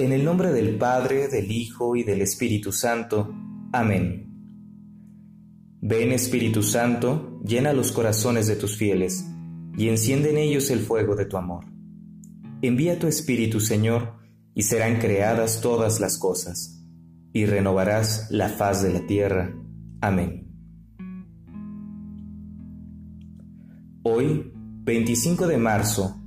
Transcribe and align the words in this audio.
En 0.00 0.12
el 0.12 0.24
nombre 0.24 0.50
del 0.50 0.78
Padre, 0.78 1.28
del 1.28 1.52
Hijo 1.52 1.94
y 1.94 2.04
del 2.04 2.22
Espíritu 2.22 2.72
Santo. 2.72 3.34
Amén. 3.70 4.32
Ven 5.82 6.12
Espíritu 6.12 6.62
Santo, 6.62 7.38
llena 7.44 7.74
los 7.74 7.92
corazones 7.92 8.46
de 8.46 8.56
tus 8.56 8.78
fieles, 8.78 9.26
y 9.76 9.90
enciende 9.90 10.30
en 10.30 10.38
ellos 10.38 10.70
el 10.70 10.80
fuego 10.80 11.16
de 11.16 11.26
tu 11.26 11.36
amor. 11.36 11.66
Envía 12.62 12.98
tu 12.98 13.08
Espíritu, 13.08 13.60
Señor, 13.60 14.14
y 14.54 14.62
serán 14.62 15.00
creadas 15.00 15.60
todas 15.60 16.00
las 16.00 16.16
cosas, 16.16 16.82
y 17.34 17.44
renovarás 17.44 18.26
la 18.30 18.48
faz 18.48 18.82
de 18.82 18.94
la 18.94 19.06
tierra. 19.06 19.54
Amén. 20.00 20.48
Hoy, 24.02 24.50
25 24.54 25.46
de 25.46 25.58
marzo, 25.58 26.19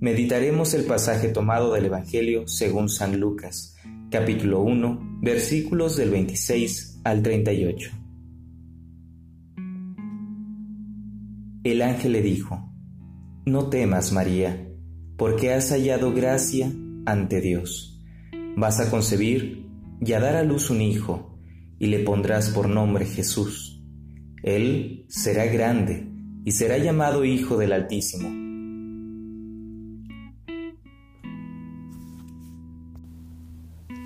meditaremos 0.00 0.74
el 0.74 0.84
pasaje 0.84 1.28
tomado 1.28 1.72
del 1.72 1.86
Evangelio 1.86 2.46
según 2.46 2.88
San 2.88 3.18
Lucas, 3.18 3.74
capítulo 4.10 4.60
1, 4.60 5.20
versículos 5.22 5.96
del 5.96 6.10
26 6.10 7.00
al 7.04 7.22
38. 7.22 7.90
El 11.64 11.82
ángel 11.82 12.12
le 12.12 12.22
dijo, 12.22 12.72
No 13.46 13.68
temas, 13.68 14.12
María, 14.12 14.68
porque 15.16 15.52
has 15.52 15.70
hallado 15.70 16.12
gracia 16.12 16.70
ante 17.06 17.40
Dios. 17.40 18.04
Vas 18.56 18.80
a 18.80 18.90
concebir 18.90 19.66
y 20.00 20.12
a 20.12 20.20
dar 20.20 20.36
a 20.36 20.42
luz 20.42 20.68
un 20.68 20.82
hijo, 20.82 21.38
y 21.78 21.86
le 21.86 22.00
pondrás 22.00 22.50
por 22.50 22.68
nombre 22.68 23.06
Jesús. 23.06 23.82
Él 24.42 25.06
será 25.08 25.46
grande 25.46 26.06
y 26.44 26.52
será 26.52 26.78
llamado 26.78 27.24
Hijo 27.24 27.56
del 27.56 27.72
Altísimo 27.72 28.45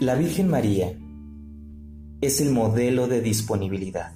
La 0.00 0.14
Virgen 0.14 0.48
María 0.48 0.98
es 2.22 2.40
el 2.40 2.52
modelo 2.52 3.06
de 3.06 3.20
disponibilidad. 3.20 4.14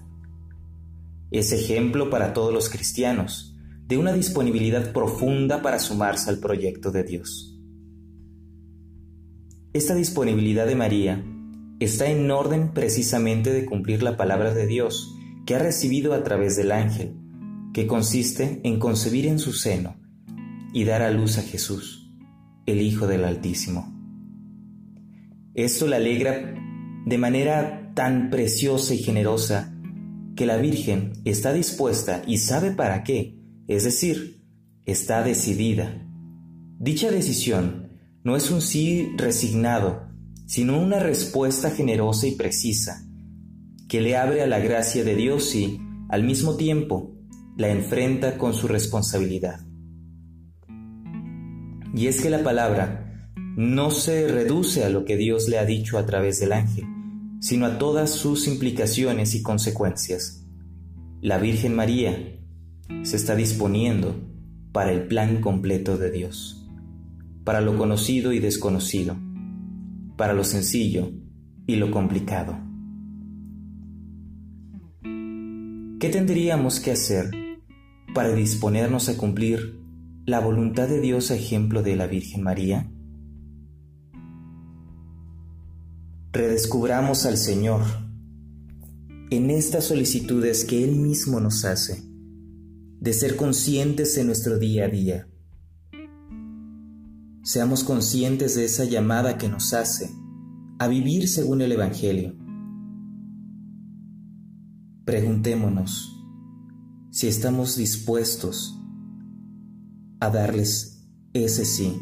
Es 1.30 1.52
ejemplo 1.52 2.08
para 2.08 2.32
todos 2.32 2.54
los 2.54 2.70
cristianos 2.70 3.54
de 3.86 3.98
una 3.98 4.14
disponibilidad 4.14 4.94
profunda 4.94 5.60
para 5.60 5.78
sumarse 5.78 6.30
al 6.30 6.38
proyecto 6.38 6.91
de 6.91 7.04
Dios. 7.04 7.60
Esta 9.74 9.94
disponibilidad 9.94 10.66
de 10.66 10.74
María 10.74 11.22
está 11.80 12.06
en 12.06 12.30
orden 12.30 12.72
precisamente 12.72 13.52
de 13.52 13.66
cumplir 13.66 14.02
la 14.02 14.16
palabra 14.16 14.54
de 14.54 14.66
Dios 14.66 15.14
que 15.44 15.54
ha 15.54 15.58
recibido 15.58 16.14
a 16.14 16.24
través 16.24 16.56
del 16.56 16.72
ángel, 16.72 17.14
que 17.74 17.86
consiste 17.86 18.62
en 18.64 18.78
concebir 18.78 19.26
en 19.26 19.38
su 19.38 19.52
seno 19.52 19.96
y 20.72 20.84
dar 20.84 21.02
a 21.02 21.10
luz 21.10 21.36
a 21.36 21.42
Jesús, 21.42 22.10
el 22.64 22.80
Hijo 22.80 23.06
del 23.06 23.26
Altísimo. 23.26 23.94
Esto 25.55 25.86
la 25.86 25.97
alegra 25.97 26.52
de 27.06 27.16
manera 27.16 27.92
tan 27.94 28.28
preciosa 28.30 28.92
y 28.92 28.98
generosa 28.98 29.72
que 30.34 30.47
la 30.47 30.56
Virgen 30.56 31.12
está 31.24 31.52
dispuesta 31.52 32.22
y 32.27 32.38
sabe 32.38 32.72
para 32.72 33.05
qué, 33.05 33.38
es 33.69 33.84
decir, 33.84 34.42
está 34.84 35.22
decidida. 35.22 36.05
Dicha 36.80 37.12
decisión 37.12 37.88
no 38.25 38.34
es 38.34 38.50
un 38.50 38.62
sí 38.62 39.12
resignado, 39.16 40.08
sino 40.47 40.80
una 40.80 40.98
respuesta 40.98 41.70
generosa 41.70 42.27
y 42.27 42.32
precisa, 42.32 43.06
que 43.88 44.00
le 44.00 44.16
abre 44.16 44.42
a 44.42 44.48
la 44.48 44.58
gracia 44.58 45.05
de 45.05 45.14
Dios 45.14 45.55
y, 45.55 45.78
al 46.08 46.25
mismo 46.25 46.56
tiempo, 46.56 47.14
la 47.56 47.69
enfrenta 47.69 48.38
con 48.38 48.55
su 48.55 48.66
responsabilidad. 48.66 49.60
Y 51.94 52.08
es 52.08 52.20
que 52.20 52.28
la 52.28 52.42
palabra 52.42 53.13
no 53.56 53.91
se 53.91 54.27
reduce 54.27 54.84
a 54.84 54.88
lo 54.88 55.05
que 55.05 55.16
Dios 55.16 55.48
le 55.48 55.58
ha 55.58 55.64
dicho 55.64 55.98
a 55.98 56.06
través 56.06 56.41
del 56.41 56.52
ángel, 56.52 56.86
sino 57.41 57.66
a 57.66 57.78
todas 57.78 58.10
sus 58.10 58.48
implicaciones 58.48 59.34
y 59.34 59.42
consecuencias. 59.42 60.44
La 61.20 61.38
Virgen 61.38 61.76
María 61.76 62.41
se 63.03 63.16
está 63.16 63.37
disponiendo 63.37 64.16
para 64.72 64.92
el 64.92 65.06
plan 65.06 65.41
completo 65.41 65.97
de 65.97 66.10
Dios, 66.10 66.69
para 67.44 67.60
lo 67.60 67.78
conocido 67.78 68.32
y 68.32 68.41
desconocido, 68.41 69.16
para 70.16 70.32
lo 70.32 70.42
sencillo 70.42 71.12
y 71.66 71.76
lo 71.76 71.91
complicado. 71.91 72.59
¿Qué 76.00 76.09
tendríamos 76.10 76.81
que 76.81 76.91
hacer 76.91 77.31
para 78.15 78.32
disponernos 78.34 79.09
a 79.09 79.16
cumplir 79.16 79.81
la 80.26 80.41
voluntad 80.41 80.88
de 80.88 81.00
Dios 81.00 81.31
a 81.31 81.36
ejemplo 81.36 81.82
de 81.82 81.97
la 81.97 82.06
Virgen 82.06 82.42
María? 82.42 82.91
Redescubramos 86.34 87.27
al 87.27 87.37
Señor 87.37 87.81
en 89.31 89.50
estas 89.50 89.84
solicitudes 89.84 90.65
que 90.65 90.83
Él 90.83 90.97
mismo 90.97 91.39
nos 91.39 91.65
hace, 91.65 92.03
de 93.00 93.12
ser 93.12 93.37
conscientes 93.37 94.19
en 94.19 94.27
nuestro 94.27 94.59
día 94.59 94.87
a 94.87 94.89
día. 94.89 95.28
Seamos 97.45 97.84
conscientes 97.84 98.56
de 98.56 98.65
esa 98.65 98.84
llamada 98.84 99.39
que 99.39 99.49
nos 99.49 99.72
hace 99.75 100.11
a 100.81 100.89
vivir 100.89 101.28
según 101.28 101.61
el 101.61 101.71
Evangelio. 101.71 102.34
Preguntémonos 105.05 106.21
si 107.12 107.28
estamos 107.28 107.77
dispuestos 107.77 108.77
a 110.19 110.31
darles 110.31 111.06
ese 111.33 111.65
sí 111.65 111.97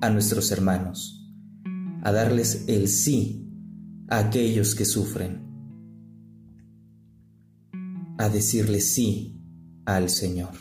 a 0.00 0.10
nuestros 0.10 0.50
hermanos, 0.50 1.30
a 2.02 2.10
darles 2.10 2.64
el 2.66 2.88
sí 2.88 3.45
a 4.08 4.18
aquellos 4.18 4.74
que 4.74 4.84
sufren, 4.84 5.42
a 8.18 8.28
decirle 8.28 8.80
sí 8.80 9.40
al 9.84 10.10
Señor. 10.10 10.52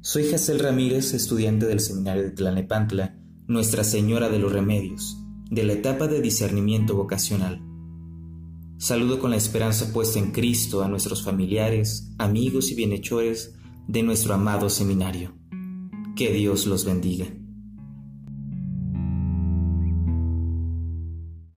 Soy 0.00 0.24
Jacel 0.30 0.58
Ramírez, 0.58 1.14
estudiante 1.14 1.66
del 1.66 1.80
Seminario 1.80 2.24
de 2.24 2.30
Tlanepantla, 2.30 3.18
Nuestra 3.46 3.84
Señora 3.84 4.28
de 4.28 4.38
los 4.38 4.52
Remedios, 4.52 5.16
de 5.50 5.64
la 5.64 5.74
etapa 5.74 6.08
de 6.08 6.20
discernimiento 6.20 6.96
vocacional. 6.96 7.62
Saludo 8.78 9.18
con 9.18 9.30
la 9.30 9.36
esperanza 9.36 9.92
puesta 9.92 10.18
en 10.18 10.32
Cristo 10.32 10.82
a 10.82 10.88
nuestros 10.88 11.22
familiares, 11.22 12.10
amigos 12.18 12.70
y 12.70 12.74
bienhechores 12.74 13.54
de 13.86 14.02
nuestro 14.02 14.34
amado 14.34 14.70
seminario. 14.70 15.34
Que 16.16 16.32
Dios 16.32 16.66
los 16.66 16.84
bendiga. 16.84 17.26